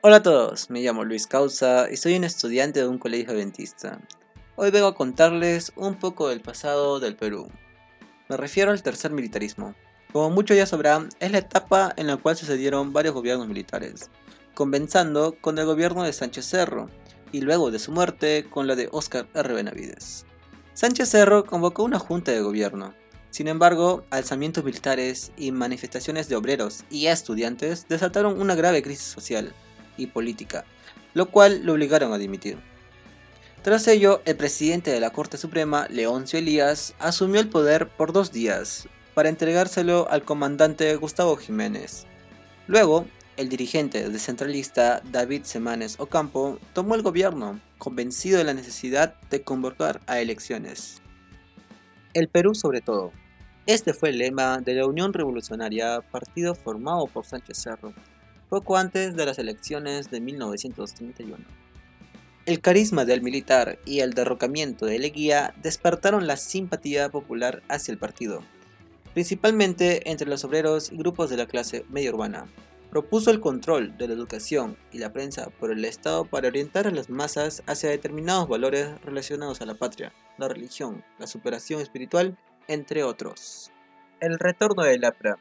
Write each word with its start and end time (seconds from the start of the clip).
Hola 0.00 0.18
a 0.18 0.22
todos, 0.22 0.70
me 0.70 0.80
llamo 0.80 1.02
Luis 1.02 1.26
Causa 1.26 1.90
y 1.90 1.96
soy 1.96 2.14
un 2.14 2.22
estudiante 2.22 2.78
de 2.78 2.86
un 2.86 2.98
colegio 2.98 3.32
adventista. 3.32 3.98
Hoy 4.54 4.70
vengo 4.70 4.86
a 4.86 4.94
contarles 4.94 5.72
un 5.74 5.96
poco 5.96 6.28
del 6.28 6.40
pasado 6.40 7.00
del 7.00 7.16
Perú. 7.16 7.48
Me 8.28 8.36
refiero 8.36 8.70
al 8.70 8.80
tercer 8.80 9.10
militarismo. 9.10 9.74
Como 10.12 10.30
muchos 10.30 10.56
ya 10.56 10.66
sabrán, 10.66 11.08
es 11.18 11.32
la 11.32 11.38
etapa 11.38 11.94
en 11.96 12.06
la 12.06 12.16
cual 12.16 12.36
sucedieron 12.36 12.92
varios 12.92 13.12
gobiernos 13.12 13.48
militares, 13.48 14.08
comenzando 14.54 15.34
con 15.40 15.58
el 15.58 15.66
gobierno 15.66 16.04
de 16.04 16.12
Sánchez 16.12 16.46
Cerro 16.46 16.88
y 17.32 17.40
luego 17.40 17.72
de 17.72 17.80
su 17.80 17.90
muerte 17.90 18.46
con 18.48 18.68
la 18.68 18.76
de 18.76 18.88
Óscar 18.92 19.26
R. 19.34 19.52
Benavides. 19.52 20.26
Sánchez 20.74 21.08
Cerro 21.08 21.44
convocó 21.44 21.82
una 21.82 21.98
junta 21.98 22.30
de 22.30 22.40
gobierno. 22.40 22.94
Sin 23.30 23.48
embargo, 23.48 24.04
alzamientos 24.10 24.62
militares 24.62 25.32
y 25.36 25.50
manifestaciones 25.50 26.28
de 26.28 26.36
obreros 26.36 26.84
y 26.88 27.06
estudiantes 27.06 27.88
desataron 27.88 28.40
una 28.40 28.54
grave 28.54 28.80
crisis 28.80 29.08
social 29.08 29.52
y 29.98 30.06
política, 30.06 30.64
lo 31.12 31.26
cual 31.26 31.60
lo 31.64 31.74
obligaron 31.74 32.12
a 32.14 32.18
dimitir. 32.18 32.56
Tras 33.62 33.86
ello, 33.88 34.22
el 34.24 34.36
presidente 34.36 34.90
de 34.90 35.00
la 35.00 35.10
Corte 35.10 35.36
Suprema, 35.36 35.88
Leoncio 35.90 36.38
Elías, 36.38 36.94
asumió 36.98 37.40
el 37.40 37.48
poder 37.48 37.88
por 37.88 38.12
dos 38.12 38.32
días, 38.32 38.88
para 39.14 39.28
entregárselo 39.28 40.08
al 40.10 40.22
comandante 40.22 40.94
Gustavo 40.94 41.36
Jiménez. 41.36 42.06
Luego, 42.68 43.04
el 43.36 43.48
dirigente 43.48 44.08
descentralista 44.10 45.02
David 45.10 45.42
Semanes 45.42 45.96
Ocampo 45.98 46.58
tomó 46.72 46.94
el 46.94 47.02
gobierno, 47.02 47.60
convencido 47.78 48.38
de 48.38 48.44
la 48.44 48.54
necesidad 48.54 49.14
de 49.30 49.42
convocar 49.42 50.00
a 50.06 50.20
elecciones. 50.20 51.02
El 52.14 52.28
Perú 52.28 52.54
sobre 52.54 52.80
todo. 52.80 53.12
Este 53.66 53.92
fue 53.92 54.08
el 54.08 54.18
lema 54.18 54.58
de 54.58 54.74
la 54.74 54.86
Unión 54.86 55.12
Revolucionaria, 55.12 56.00
partido 56.00 56.54
formado 56.54 57.06
por 57.06 57.26
Sánchez 57.26 57.58
Cerro, 57.58 57.92
poco 58.48 58.76
antes 58.76 59.14
de 59.14 59.26
las 59.26 59.38
elecciones 59.38 60.10
de 60.10 60.20
1931. 60.20 61.44
El 62.46 62.60
carisma 62.60 63.04
del 63.04 63.20
militar 63.20 63.78
y 63.84 64.00
el 64.00 64.14
derrocamiento 64.14 64.86
de 64.86 64.98
Leguía 64.98 65.52
despertaron 65.62 66.26
la 66.26 66.38
simpatía 66.38 67.10
popular 67.10 67.62
hacia 67.68 67.92
el 67.92 67.98
partido, 67.98 68.42
principalmente 69.12 70.10
entre 70.10 70.28
los 70.28 70.44
obreros 70.44 70.90
y 70.90 70.96
grupos 70.96 71.28
de 71.28 71.36
la 71.36 71.46
clase 71.46 71.84
media 71.90 72.10
urbana. 72.10 72.46
Propuso 72.90 73.30
el 73.30 73.40
control 73.40 73.98
de 73.98 74.08
la 74.08 74.14
educación 74.14 74.78
y 74.92 74.98
la 74.98 75.12
prensa 75.12 75.50
por 75.50 75.70
el 75.70 75.84
Estado 75.84 76.24
para 76.24 76.48
orientar 76.48 76.86
a 76.86 76.90
las 76.90 77.10
masas 77.10 77.62
hacia 77.66 77.90
determinados 77.90 78.48
valores 78.48 78.98
relacionados 79.02 79.60
a 79.60 79.66
la 79.66 79.74
patria, 79.74 80.14
la 80.38 80.48
religión, 80.48 81.04
la 81.18 81.26
superación 81.26 81.82
espiritual, 81.82 82.38
entre 82.66 83.04
otros. 83.04 83.70
El 84.20 84.38
retorno 84.38 84.84
de 84.84 84.98
Lapra 84.98 85.36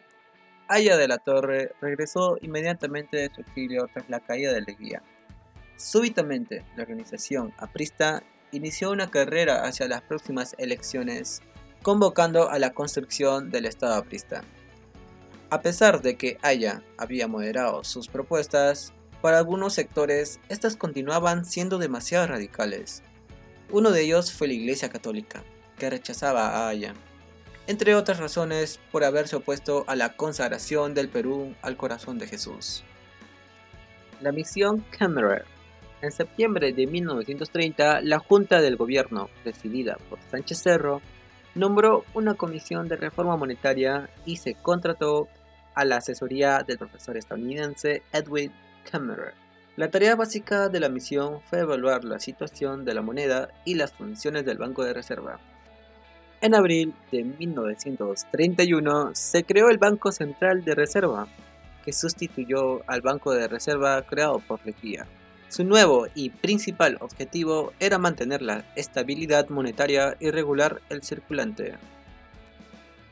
Aya 0.70 0.98
de 0.98 1.08
la 1.08 1.18
Torre 1.18 1.72
regresó 1.82 2.38
inmediatamente 2.42 3.18
de 3.18 3.32
su 3.34 3.42
exilio 3.42 3.88
tras 3.94 4.10
la 4.10 4.20
caída 4.20 4.54
de 4.54 4.62
Leguía. 4.62 5.02
Súbitamente, 5.78 6.66
la 6.76 6.84
organización 6.84 7.54
aprista 7.58 8.24
inició 8.52 8.92
una 8.92 9.09
carrera 9.09 9.64
hacia 9.64 9.88
las 9.88 10.02
próximas 10.02 10.56
elecciones, 10.58 11.42
convocando 11.84 12.50
a 12.50 12.59
la 12.59 12.74
construcción 12.74 13.50
del 13.50 13.66
Estado 13.66 13.96
aprista. 13.96 14.44
A 15.50 15.62
pesar 15.62 16.02
de 16.02 16.18
que 16.18 16.38
Aya 16.42 16.81
había 16.98 17.28
moderado 17.28 17.84
sus 17.84 18.09
propuestas, 18.09 18.94
para 19.22 19.38
algunos 19.38 19.74
sectores 19.74 20.40
estas 20.50 20.76
continuaban 20.76 21.46
siendo 21.46 21.78
demasiado 21.78 22.28
radicales. 22.28 23.04
Uno 23.72 23.92
de 23.92 24.02
ellos 24.02 24.31
fue 24.34 24.48
la 24.48 24.54
Iglesia 24.54 24.90
Católica, 24.90 25.44
que 25.78 25.90
rechazaba 25.90 26.50
a 26.50 26.70
Aya 26.70 26.94
entre 27.68 27.96
otras 27.96 28.20
razones 28.20 28.80
por 28.92 29.04
haberse 29.04 29.36
opuesto 29.36 29.84
a 29.88 29.96
la 29.96 30.14
consagración 30.14 30.94
del 30.94 31.10
Perú 31.10 31.54
al 31.62 31.78
corazón 31.78 32.18
de 32.18 32.28
Jesús. 32.28 32.84
La 34.22 34.32
misión 34.32 34.84
Kemmerer. 34.98 35.46
En 36.02 36.12
septiembre 36.12 36.74
de 36.74 36.88
1930, 36.88 38.02
la 38.02 38.20
Junta 38.20 38.62
del 38.62 38.78
Gobierno, 38.78 39.30
presidida 39.44 39.97
por 40.09 40.19
Sánchez 40.31 40.59
Cerro, 40.59 41.02
nombró 41.56 42.06
una 42.14 42.36
comisión 42.36 42.88
de 42.88 42.97
reforma 42.97 43.36
monetaria 43.36 44.09
y 44.25 44.38
se 44.38 44.53
contrató 44.53 45.28
a 45.75 45.86
la 45.86 45.97
asesoría 45.97 46.64
del 46.66 46.78
profesor 46.78 47.18
estadounidense 47.18 48.03
Edwin 48.14 48.52
Kemmerer. 48.90 49.34
La 49.75 49.91
tarea 49.91 50.16
básica 50.16 50.70
de 50.70 50.80
la 50.80 50.90
misión 50.90 51.41
fue 51.41 51.59
evaluar 51.59 52.03
la 52.03 52.20
situación 52.20 52.86
de 52.86 52.94
la 52.96 53.02
moneda 53.02 53.50
y 53.66 53.75
las 53.75 53.91
funciones 53.91 54.46
del 54.46 54.58
Banco 54.58 54.84
de 54.84 54.94
Reserva, 54.94 55.40
en 56.42 56.56
abril 56.56 56.94
de 57.12 57.24
1931 57.24 59.12
se 59.14 59.44
creó 59.44 59.70
el 59.70 59.78
Banco 59.78 60.12
Central 60.12 60.64
de 60.64 60.75
Reserva, 60.75 61.28
que 61.84 61.94
sustituyó 61.94 62.81
al 62.88 63.02
Banco 63.02 63.34
de 63.34 63.48
Reserva 63.48 64.02
creado 64.03 64.40
por 64.40 64.64
Leguía. 64.66 65.08
Su 65.50 65.64
nuevo 65.64 66.08
y 66.14 66.30
principal 66.30 66.97
objetivo 67.00 67.74
era 67.80 67.97
mantener 67.97 68.42
la 68.42 68.66
estabilidad 68.76 69.50
monetaria 69.50 70.16
y 70.20 70.30
regular 70.30 70.81
el 70.90 71.02
circulante. 71.03 71.76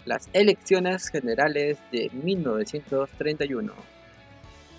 Las 0.06 0.30
elecciones 0.34 1.08
generales 1.09 1.78
de 1.91 2.12
1931. 2.14 3.74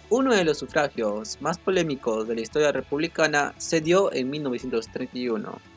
Uno 0.08 0.34
de 0.34 0.44
los 0.44 0.58
sufragios 0.58 1.38
más 1.40 1.58
polémicos 1.58 2.28
de 2.28 2.36
la 2.36 2.42
historia 2.42 2.70
republicana 2.70 3.54
se 3.56 3.80
dio 3.80 4.12
en 4.12 4.30
1931 4.30 5.75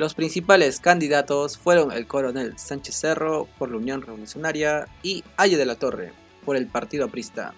los 0.00 0.14
principales 0.14 0.80
candidatos 0.80 1.58
fueron 1.58 1.92
el 1.92 2.06
coronel 2.06 2.58
Sánchez 2.58 2.94
Cerro 2.94 3.46
por 3.58 3.70
la 3.70 3.76
Unión 3.76 4.00
Revolucionaria 4.00 4.88
y 5.02 5.22
Aye 5.36 5.58
de 5.58 5.66
la 5.66 5.74
Torre 5.74 6.14
por 6.46 6.56
el 6.56 6.66
Partido 6.66 7.04
Aprista. 7.04 7.52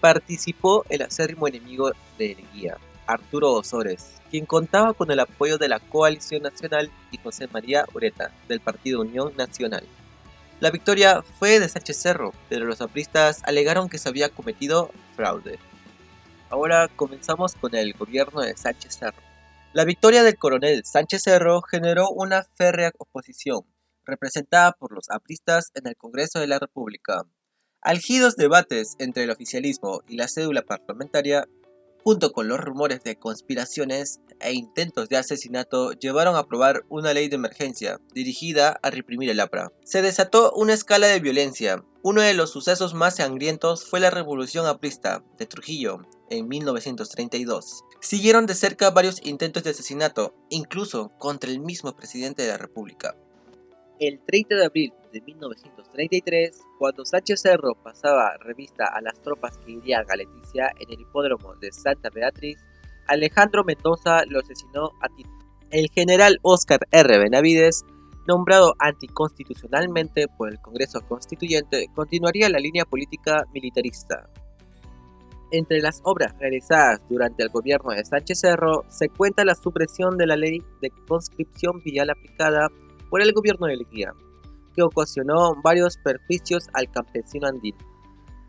Participó 0.00 0.84
el 0.88 1.02
acérrimo 1.02 1.48
enemigo 1.48 1.90
de 2.18 2.36
Leguía, 2.36 2.78
Arturo 3.04 3.54
Osores, 3.54 4.20
quien 4.30 4.46
contaba 4.46 4.94
con 4.94 5.10
el 5.10 5.18
apoyo 5.18 5.58
de 5.58 5.68
la 5.68 5.80
Coalición 5.80 6.44
Nacional 6.44 6.88
y 7.10 7.18
José 7.18 7.48
María 7.52 7.84
Ureta 7.92 8.30
del 8.46 8.60
Partido 8.60 9.00
Unión 9.00 9.32
Nacional. 9.36 9.82
La 10.60 10.70
victoria 10.70 11.22
fue 11.40 11.58
de 11.58 11.68
Sánchez 11.68 11.96
Cerro, 11.96 12.32
pero 12.48 12.64
los 12.64 12.80
apristas 12.80 13.42
alegaron 13.42 13.88
que 13.88 13.98
se 13.98 14.08
había 14.08 14.28
cometido 14.28 14.92
fraude. 15.16 15.58
Ahora 16.48 16.86
comenzamos 16.94 17.56
con 17.56 17.74
el 17.74 17.92
gobierno 17.94 18.40
de 18.40 18.56
Sánchez 18.56 18.98
Cerro. 19.00 19.31
La 19.74 19.86
victoria 19.86 20.22
del 20.22 20.36
coronel 20.36 20.82
Sánchez 20.84 21.22
Cerro 21.22 21.62
generó 21.62 22.10
una 22.10 22.44
férrea 22.58 22.92
oposición, 22.98 23.62
representada 24.04 24.72
por 24.72 24.92
los 24.92 25.08
apristas 25.08 25.70
en 25.72 25.86
el 25.86 25.96
Congreso 25.96 26.40
de 26.40 26.46
la 26.46 26.58
República. 26.58 27.22
Algidos 27.80 28.36
debates 28.36 28.96
entre 28.98 29.22
el 29.24 29.30
oficialismo 29.30 30.02
y 30.06 30.16
la 30.16 30.28
cédula 30.28 30.60
parlamentaria, 30.60 31.48
junto 32.04 32.32
con 32.32 32.48
los 32.48 32.60
rumores 32.60 33.02
de 33.02 33.18
conspiraciones 33.18 34.20
e 34.40 34.52
intentos 34.52 35.08
de 35.08 35.16
asesinato, 35.16 35.92
llevaron 35.92 36.36
a 36.36 36.40
aprobar 36.40 36.84
una 36.90 37.14
ley 37.14 37.28
de 37.28 37.36
emergencia 37.36 37.98
dirigida 38.12 38.78
a 38.82 38.90
reprimir 38.90 39.30
el 39.30 39.40
APRA. 39.40 39.72
Se 39.84 40.02
desató 40.02 40.52
una 40.52 40.74
escala 40.74 41.06
de 41.06 41.20
violencia. 41.20 41.82
Uno 42.02 42.20
de 42.20 42.34
los 42.34 42.50
sucesos 42.50 42.92
más 42.92 43.16
sangrientos 43.16 43.88
fue 43.88 44.00
la 44.00 44.10
Revolución 44.10 44.66
Aprista 44.66 45.24
de 45.38 45.46
Trujillo 45.46 46.02
en 46.32 46.48
1932. 46.48 47.84
Siguieron 48.00 48.46
de 48.46 48.54
cerca 48.54 48.90
varios 48.90 49.24
intentos 49.24 49.62
de 49.62 49.70
asesinato, 49.70 50.34
incluso 50.48 51.10
contra 51.18 51.50
el 51.50 51.60
mismo 51.60 51.94
presidente 51.94 52.42
de 52.42 52.48
la 52.48 52.58
República. 52.58 53.14
El 54.00 54.20
30 54.26 54.56
de 54.56 54.64
abril 54.64 54.92
de 55.12 55.20
1933, 55.20 56.58
cuando 56.78 57.04
Sánchez 57.04 57.42
Cerro 57.42 57.74
pasaba 57.74 58.36
revista 58.40 58.86
a 58.86 59.00
las 59.00 59.20
tropas 59.20 59.58
que 59.58 59.72
irían 59.72 60.04
a 60.10 60.16
Leticia 60.16 60.72
en 60.80 60.92
el 60.92 61.00
hipódromo 61.00 61.54
de 61.56 61.70
Santa 61.70 62.08
Beatriz, 62.10 62.58
Alejandro 63.06 63.62
Mendoza 63.62 64.24
lo 64.26 64.40
asesinó 64.40 64.90
a 65.00 65.08
ti. 65.14 65.24
El 65.70 65.88
general 65.90 66.38
Óscar 66.42 66.80
R. 66.90 67.18
Benavides, 67.18 67.84
nombrado 68.26 68.74
anticonstitucionalmente 68.78 70.26
por 70.28 70.50
el 70.50 70.60
Congreso 70.60 71.00
Constituyente, 71.02 71.88
continuaría 71.94 72.48
la 72.48 72.58
línea 72.58 72.84
política 72.84 73.44
militarista. 73.52 74.28
Entre 75.54 75.82
las 75.82 76.00
obras 76.04 76.32
realizadas 76.38 77.02
durante 77.10 77.42
el 77.42 77.50
gobierno 77.50 77.92
de 77.92 78.06
Sánchez 78.06 78.40
Cerro 78.40 78.86
se 78.88 79.10
cuenta 79.10 79.44
la 79.44 79.54
supresión 79.54 80.16
de 80.16 80.26
la 80.26 80.34
ley 80.34 80.62
de 80.80 80.90
conscripción 81.06 81.82
vial 81.84 82.08
aplicada 82.08 82.68
por 83.10 83.20
el 83.20 83.34
gobierno 83.34 83.66
de 83.66 83.76
Leguía, 83.76 84.14
que 84.74 84.82
ocasionó 84.82 85.54
varios 85.62 85.98
perjuicios 85.98 86.68
al 86.72 86.90
campesino 86.90 87.48
andino. 87.48 87.76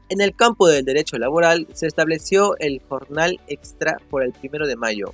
En 0.08 0.22
el 0.22 0.34
campo 0.34 0.70
del 0.70 0.86
derecho 0.86 1.18
laboral 1.18 1.68
se 1.74 1.88
estableció 1.88 2.56
el 2.60 2.82
jornal 2.88 3.38
extra 3.48 3.98
por 4.10 4.24
el 4.24 4.32
primero 4.32 4.66
de 4.66 4.78
mayo, 4.78 5.14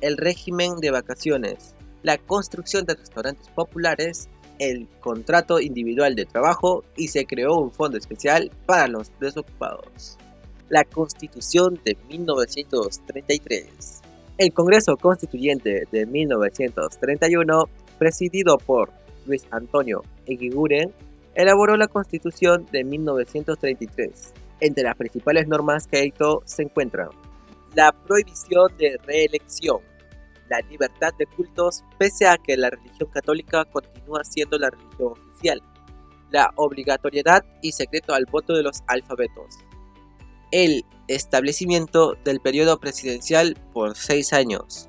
el 0.00 0.16
régimen 0.16 0.76
de 0.76 0.90
vacaciones, 0.90 1.74
la 2.02 2.16
construcción 2.16 2.86
de 2.86 2.94
restaurantes 2.94 3.50
populares, 3.50 4.30
el 4.58 4.88
contrato 5.00 5.60
individual 5.60 6.14
de 6.14 6.24
trabajo 6.24 6.82
y 6.96 7.08
se 7.08 7.26
creó 7.26 7.58
un 7.58 7.72
fondo 7.72 7.98
especial 7.98 8.50
para 8.64 8.88
los 8.88 9.12
desocupados 9.20 10.16
la 10.68 10.84
Constitución 10.84 11.80
de 11.84 11.96
1933. 12.08 14.02
El 14.38 14.52
Congreso 14.52 14.96
Constituyente 14.96 15.84
de 15.90 16.06
1931, 16.06 17.64
presidido 17.98 18.58
por 18.58 18.90
Luis 19.26 19.46
Antonio 19.50 20.02
Eguiguren, 20.26 20.92
elaboró 21.34 21.76
la 21.76 21.86
Constitución 21.88 22.66
de 22.72 22.84
1933. 22.84 24.34
Entre 24.60 24.84
las 24.84 24.96
principales 24.96 25.46
normas 25.48 25.86
que 25.86 26.00
dictó 26.00 26.42
se 26.46 26.62
encuentran 26.62 27.10
La 27.74 27.92
prohibición 27.92 28.74
de 28.78 28.98
reelección. 29.04 29.80
La 30.48 30.60
libertad 30.60 31.10
de 31.18 31.26
cultos 31.26 31.84
pese 31.98 32.26
a 32.26 32.38
que 32.38 32.56
la 32.56 32.70
religión 32.70 33.10
católica 33.10 33.64
continúa 33.64 34.24
siendo 34.24 34.58
la 34.58 34.70
religión 34.70 35.12
oficial. 35.12 35.60
La 36.30 36.50
obligatoriedad 36.56 37.44
y 37.62 37.72
secreto 37.72 38.14
al 38.14 38.26
voto 38.26 38.54
de 38.54 38.62
los 38.62 38.82
alfabetos. 38.86 39.65
El 40.52 40.84
establecimiento 41.08 42.16
del 42.24 42.40
periodo 42.40 42.78
presidencial 42.78 43.56
por 43.72 43.96
seis 43.96 44.32
años. 44.32 44.88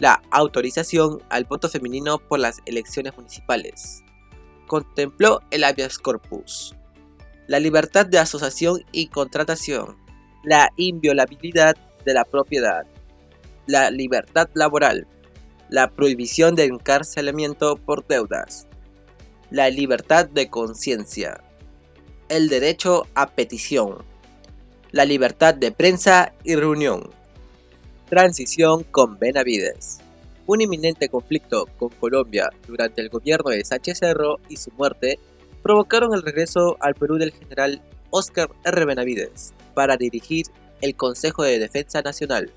La 0.00 0.22
autorización 0.30 1.22
al 1.28 1.44
voto 1.44 1.68
femenino 1.68 2.18
por 2.18 2.40
las 2.40 2.60
elecciones 2.66 3.16
municipales. 3.16 4.02
Contempló 4.66 5.40
el 5.50 5.64
habeas 5.64 5.98
corpus. 5.98 6.74
La 7.46 7.60
libertad 7.60 8.06
de 8.06 8.18
asociación 8.18 8.84
y 8.90 9.06
contratación. 9.06 9.96
La 10.42 10.68
inviolabilidad 10.76 11.76
de 12.04 12.14
la 12.14 12.24
propiedad. 12.24 12.84
La 13.66 13.90
libertad 13.90 14.48
laboral. 14.54 15.06
La 15.68 15.90
prohibición 15.90 16.56
de 16.56 16.64
encarcelamiento 16.64 17.76
por 17.76 18.06
deudas. 18.06 18.66
La 19.50 19.70
libertad 19.70 20.28
de 20.28 20.50
conciencia. 20.50 21.42
El 22.28 22.48
derecho 22.48 23.06
a 23.14 23.28
petición 23.28 24.04
la 24.92 25.04
libertad 25.04 25.54
de 25.54 25.70
prensa 25.72 26.32
y 26.44 26.54
reunión. 26.54 27.10
Transición 28.08 28.84
con 28.84 29.18
Benavides. 29.18 29.98
Un 30.46 30.62
inminente 30.62 31.08
conflicto 31.08 31.66
con 31.78 31.90
Colombia 31.90 32.48
durante 32.66 33.02
el 33.02 33.10
gobierno 33.10 33.50
de 33.50 33.64
Sánchez 33.64 33.98
Cerro 33.98 34.38
y 34.48 34.56
su 34.56 34.70
muerte 34.72 35.18
provocaron 35.62 36.14
el 36.14 36.22
regreso 36.22 36.78
al 36.80 36.94
Perú 36.94 37.16
del 37.18 37.32
general 37.32 37.82
Oscar 38.10 38.48
R. 38.64 38.84
Benavides 38.86 39.52
para 39.74 39.98
dirigir 39.98 40.46
el 40.80 40.96
Consejo 40.96 41.42
de 41.42 41.58
Defensa 41.58 42.00
Nacional. 42.00 42.50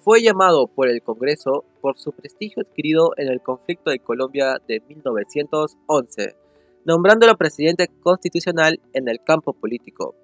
Fue 0.00 0.20
llamado 0.20 0.66
por 0.66 0.88
el 0.90 1.02
Congreso 1.02 1.64
por 1.80 1.98
su 1.98 2.12
prestigio 2.12 2.62
adquirido 2.62 3.12
en 3.16 3.28
el 3.28 3.40
conflicto 3.40 3.90
de 3.90 4.00
Colombia 4.00 4.60
de 4.68 4.80
1911, 4.86 6.36
nombrándolo 6.84 7.38
presidente 7.38 7.88
constitucional 8.02 8.80
en 8.92 9.08
el 9.08 9.24
campo 9.24 9.54
político. 9.54 10.14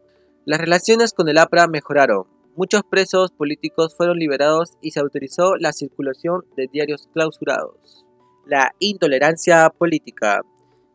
Las 0.51 0.59
relaciones 0.59 1.13
con 1.13 1.29
el 1.29 1.39
APRA 1.39 1.69
mejoraron, 1.69 2.25
muchos 2.57 2.83
presos 2.83 3.31
políticos 3.31 3.95
fueron 3.97 4.19
liberados 4.19 4.73
y 4.83 4.91
se 4.91 4.99
autorizó 4.99 5.55
la 5.55 5.73
circulación 5.73 6.45
de 6.57 6.67
diarios 6.67 7.09
clausurados. 7.15 8.05
La 8.47 8.75
intolerancia 8.81 9.71
política. 9.71 10.41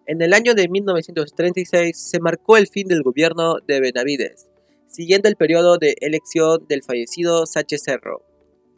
En 0.08 0.22
el 0.22 0.34
año 0.34 0.56
de 0.56 0.68
1936 0.68 1.98
se 1.98 2.20
marcó 2.20 2.58
el 2.58 2.68
fin 2.68 2.90
del 2.90 3.02
gobierno 3.02 3.56
de 3.66 3.80
Benavides, 3.80 4.50
siguiendo 4.90 5.30
el 5.30 5.38
periodo 5.38 5.78
de 5.78 5.96
elección 6.02 6.68
del 6.68 6.84
fallecido 6.84 7.46
Sánchez 7.46 7.84
Cerro. 7.86 8.26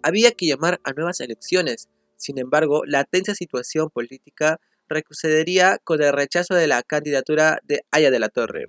Había 0.03 0.29
que 0.29 0.45
llamar 0.45 0.79
a 0.83 0.91
nuevas 0.91 1.21
elecciones, 1.21 1.89
sin 2.17 2.37
embargo, 2.37 2.83
la 2.85 3.03
tensa 3.03 3.33
situación 3.33 3.89
política 3.89 4.59
retrocedería 4.87 5.79
con 5.83 6.03
el 6.03 6.13
rechazo 6.13 6.53
de 6.53 6.67
la 6.67 6.83
candidatura 6.83 7.61
de 7.63 7.81
Aya 7.89 8.11
de 8.11 8.19
la 8.19 8.29
Torre. 8.29 8.67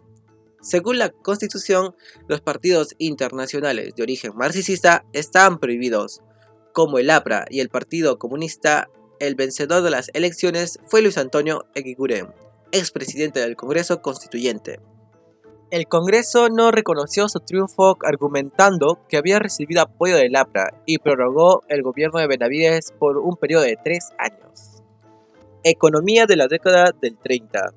Según 0.61 0.99
la 0.99 1.11
Constitución, 1.11 1.95
los 2.27 2.41
partidos 2.41 2.95
internacionales 2.99 3.95
de 3.95 4.03
origen 4.03 4.33
marxista 4.35 5.05
estaban 5.13 5.59
prohibidos. 5.59 6.21
Como 6.73 6.99
el 6.99 7.11
APRA 7.11 7.47
y 7.49 7.61
el 7.61 7.69
Partido 7.69 8.19
Comunista, 8.19 8.89
el 9.21 9.35
vencedor 9.35 9.83
de 9.83 9.91
las 9.91 10.11
elecciones 10.15 10.79
fue 10.87 11.03
Luis 11.03 11.19
Antonio 11.19 11.67
Eguiguren, 11.75 12.29
expresidente 12.73 13.41
del 13.41 13.57
Congreso 13.57 14.03
Constituyente. 14.03 14.81
El 15.71 15.87
Congreso 15.87 16.49
no 16.49 16.71
reconoció 16.71 17.29
su 17.29 17.41
triunfo 17.41 17.99
argumentando 18.03 19.01
que 19.09 19.19
había 19.19 19.39
recibido 19.39 19.83
apoyo 19.83 20.17
del 20.17 20.35
APRA 20.35 20.83
y 20.87 20.99
prorrogó 20.99 21.63
el 21.69 21.83
gobierno 21.83 22.19
de 22.19 22.27
Benavides 22.27 22.93
por 22.99 23.19
un 23.19 23.37
periodo 23.37 23.65
de 23.65 23.77
tres 23.83 24.11
años. 24.19 24.83
Economía 25.65 26.25
de 26.27 26.37
la 26.37 26.49
década 26.49 26.93
del 27.01 27.19
30. 27.19 27.75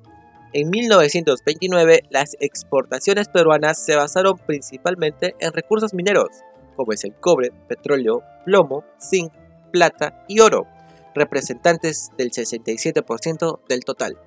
En 0.54 0.68
1929, 0.68 2.02
las 2.10 2.36
exportaciones 2.38 3.28
peruanas 3.28 3.82
se 3.82 3.96
basaron 3.96 4.36
principalmente 4.36 5.34
en 5.38 5.50
recursos 5.54 5.94
mineros, 5.94 6.28
como 6.76 6.92
es 6.92 7.04
el 7.04 7.14
cobre, 7.14 7.52
petróleo, 7.68 8.22
plomo, 8.44 8.84
zinc, 9.00 9.32
plata 9.72 10.24
y 10.28 10.40
oro, 10.40 10.66
representantes 11.14 12.10
del 12.18 12.32
67% 12.32 13.60
del 13.66 13.80
total. 13.80 14.18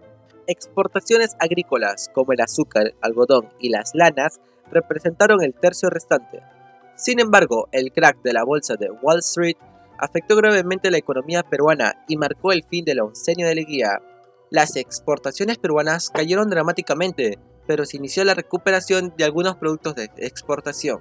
Exportaciones 0.47 1.35
agrícolas, 1.39 2.09
como 2.11 2.33
el 2.33 2.41
azúcar, 2.41 2.95
algodón 3.01 3.49
y 3.59 3.69
las 3.69 3.91
lanas, 3.93 4.39
representaron 4.71 5.43
el 5.43 5.53
tercio 5.53 5.91
restante. 5.91 6.41
Sin 6.95 7.19
embargo, 7.19 7.67
el 7.71 7.91
crack 7.91 8.23
de 8.23 8.33
la 8.33 8.43
bolsa 8.43 8.75
de 8.79 8.89
Wall 8.89 9.19
Street 9.19 9.57
afectó 9.99 10.35
gravemente 10.35 10.89
la 10.89 10.97
economía 10.97 11.43
peruana 11.43 12.03
y 12.07 12.17
marcó 12.17 12.51
el 12.51 12.63
fin 12.63 12.83
de 12.83 12.95
la 12.95 13.03
onceña 13.03 13.47
de 13.47 13.63
guía 13.63 14.01
las 14.51 14.75
exportaciones 14.75 15.57
peruanas 15.57 16.09
cayeron 16.09 16.49
dramáticamente, 16.49 17.39
pero 17.67 17.85
se 17.85 17.97
inició 17.97 18.23
la 18.23 18.35
recuperación 18.35 19.13
de 19.17 19.23
algunos 19.23 19.55
productos 19.55 19.95
de 19.95 20.09
exportación. 20.17 20.99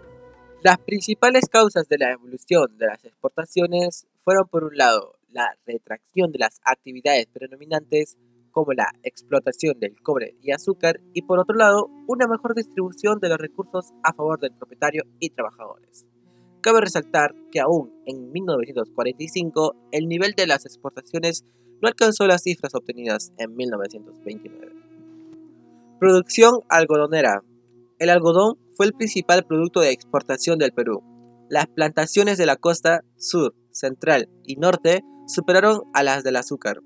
Las 0.63 0.79
principales 0.79 1.45
causas 1.51 1.89
de 1.89 1.99
la 1.99 2.13
evolución 2.13 2.79
de 2.79 2.87
las 2.87 3.05
exportaciones 3.05 4.07
fueron 4.25 4.49
por 4.49 4.65
un 4.65 4.77
lado 4.77 5.19
la 5.31 5.55
retracción 5.67 6.33
de 6.33 6.39
las 6.39 6.61
actividades 6.65 7.27
predominantes 7.27 8.17
como 8.51 8.73
la 8.73 8.87
explotación 9.03 9.79
del 9.81 10.01
cobre 10.01 10.37
y 10.41 10.53
azúcar 10.53 11.01
y 11.13 11.23
por 11.23 11.41
otro 11.41 11.57
lado 11.57 11.91
una 12.07 12.27
mejor 12.27 12.55
distribución 12.55 13.19
de 13.21 13.29
los 13.29 13.39
recursos 13.39 13.93
a 14.05 14.15
favor 14.15 14.41
del 14.41 14.57
propietario 14.57 15.03
y 15.19 15.31
trabajadores. 15.31 16.07
Cabe 16.63 16.81
resaltar 16.81 17.35
que 17.51 17.61
aún 17.61 17.93
en 18.07 18.33
1945 18.33 19.75
el 19.91 20.07
nivel 20.07 20.33
de 20.35 20.47
las 20.47 20.65
exportaciones 20.65 21.45
no 21.85 21.89
alcanzó 21.89 22.27
las 22.27 22.43
cifras 22.43 22.75
obtenidas 22.75 23.35
en 23.37 23.55
1929. 23.55 24.73
Producción 26.01 26.61
algodonera. 26.71 27.43
El 27.99 28.09
algodón 28.09 28.57
fue 28.75 28.87
el 28.87 28.95
principal 28.95 29.45
producto 29.45 29.81
de 29.81 29.91
exportación 29.91 30.59
del 30.59 30.73
Perú. 30.73 31.03
Las 31.51 31.67
plantaciones 31.67 32.39
de 32.39 32.47
la 32.47 32.57
costa 32.57 33.05
sur, 33.19 33.55
central 33.71 34.31
y 34.47 34.57
norte 34.57 35.03
superaron 35.27 35.83
a 35.93 36.03
las 36.03 36.25
del 36.25 36.37
azúcar. 36.37 36.81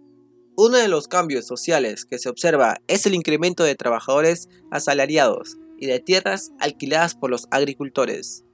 Uno 0.56 0.78
de 0.78 0.88
los 0.88 1.06
cambios 1.06 1.46
sociales 1.46 2.04
que 2.04 2.18
se 2.18 2.28
observa 2.28 2.78
es 2.88 3.06
el 3.06 3.14
incremento 3.14 3.62
de 3.62 3.76
trabajadores 3.76 4.48
asalariados 4.72 5.58
y 5.78 5.86
de 5.86 6.00
tierras 6.00 6.50
alquiladas 6.58 7.14
por 7.14 7.30
los 7.30 7.46
agricultores. 7.52 8.44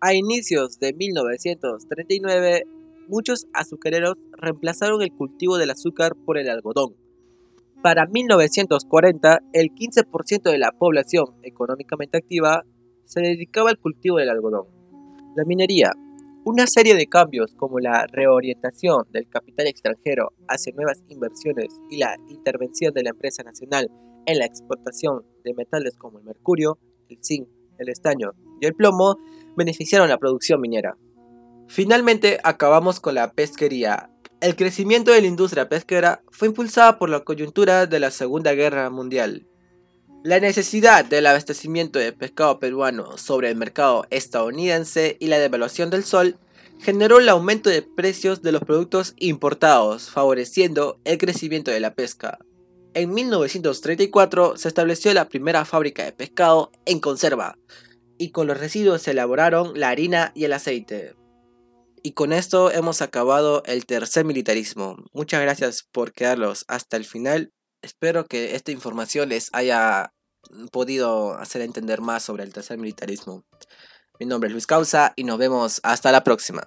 A 0.00 0.14
inicios 0.14 0.78
de 0.78 0.92
1939, 0.92 2.68
muchos 3.08 3.46
azucareros 3.52 4.16
reemplazaron 4.32 5.02
el 5.02 5.12
cultivo 5.12 5.58
del 5.58 5.70
azúcar 5.70 6.14
por 6.14 6.38
el 6.38 6.48
algodón. 6.48 6.94
Para 7.82 8.06
1940, 8.06 9.40
el 9.52 9.70
15% 9.70 10.50
de 10.50 10.58
la 10.58 10.72
población 10.72 11.26
económicamente 11.42 12.18
activa 12.18 12.64
se 13.04 13.20
dedicaba 13.20 13.70
al 13.70 13.78
cultivo 13.78 14.18
del 14.18 14.30
algodón. 14.30 14.66
La 15.36 15.44
minería. 15.44 15.92
Una 16.44 16.66
serie 16.66 16.94
de 16.94 17.06
cambios 17.06 17.54
como 17.54 17.78
la 17.78 18.06
reorientación 18.06 19.04
del 19.12 19.28
capital 19.28 19.66
extranjero 19.66 20.32
hacia 20.48 20.72
nuevas 20.74 21.02
inversiones 21.08 21.68
y 21.90 21.98
la 21.98 22.16
intervención 22.28 22.94
de 22.94 23.02
la 23.02 23.10
empresa 23.10 23.42
nacional 23.42 23.90
en 24.24 24.38
la 24.38 24.46
exportación 24.46 25.24
de 25.44 25.54
metales 25.54 25.96
como 25.96 26.18
el 26.18 26.24
mercurio, 26.24 26.78
el 27.08 27.18
zinc, 27.22 27.48
el 27.78 27.88
estaño 27.88 28.32
y 28.60 28.66
el 28.66 28.74
plomo 28.74 29.16
beneficiaron 29.56 30.08
la 30.08 30.18
producción 30.18 30.60
minera. 30.60 30.96
Finalmente 31.68 32.40
acabamos 32.44 32.98
con 32.98 33.14
la 33.14 33.32
pesquería. 33.32 34.10
El 34.40 34.56
crecimiento 34.56 35.12
de 35.12 35.20
la 35.20 35.26
industria 35.26 35.68
pesquera 35.68 36.22
fue 36.30 36.48
impulsada 36.48 36.98
por 36.98 37.10
la 37.10 37.20
coyuntura 37.20 37.86
de 37.86 38.00
la 38.00 38.10
Segunda 38.10 38.54
Guerra 38.54 38.88
Mundial. 38.88 39.46
La 40.24 40.40
necesidad 40.40 41.04
del 41.04 41.26
abastecimiento 41.26 41.98
de 41.98 42.12
pescado 42.12 42.58
peruano 42.58 43.18
sobre 43.18 43.50
el 43.50 43.56
mercado 43.56 44.06
estadounidense 44.10 45.16
y 45.20 45.26
la 45.26 45.38
devaluación 45.38 45.90
del 45.90 46.04
sol 46.04 46.38
generó 46.80 47.18
el 47.18 47.28
aumento 47.28 47.68
de 47.68 47.82
precios 47.82 48.40
de 48.42 48.52
los 48.52 48.62
productos 48.62 49.14
importados, 49.18 50.10
favoreciendo 50.10 50.98
el 51.04 51.18
crecimiento 51.18 51.70
de 51.70 51.80
la 51.80 51.94
pesca. 51.94 52.38
En 52.94 53.12
1934 53.12 54.56
se 54.56 54.68
estableció 54.68 55.12
la 55.12 55.28
primera 55.28 55.64
fábrica 55.64 56.04
de 56.04 56.12
pescado 56.12 56.72
en 56.86 56.98
conserva, 57.00 57.58
y 58.16 58.30
con 58.30 58.46
los 58.46 58.58
residuos 58.58 59.02
se 59.02 59.10
elaboraron 59.10 59.78
la 59.78 59.90
harina 59.90 60.32
y 60.34 60.44
el 60.44 60.52
aceite. 60.52 61.17
Y 62.02 62.12
con 62.12 62.32
esto 62.32 62.70
hemos 62.70 63.02
acabado 63.02 63.62
el 63.66 63.86
tercer 63.86 64.24
militarismo. 64.24 64.96
Muchas 65.12 65.40
gracias 65.40 65.86
por 65.92 66.12
quedarlos 66.12 66.64
hasta 66.68 66.96
el 66.96 67.04
final. 67.04 67.52
Espero 67.82 68.26
que 68.26 68.54
esta 68.54 68.72
información 68.72 69.28
les 69.28 69.48
haya 69.52 70.12
podido 70.72 71.34
hacer 71.34 71.62
entender 71.62 72.00
más 72.00 72.22
sobre 72.22 72.44
el 72.44 72.52
tercer 72.52 72.78
militarismo. 72.78 73.44
Mi 74.18 74.26
nombre 74.26 74.48
es 74.48 74.52
Luis 74.52 74.66
Causa 74.66 75.12
y 75.16 75.24
nos 75.24 75.38
vemos 75.38 75.80
hasta 75.82 76.12
la 76.12 76.24
próxima. 76.24 76.66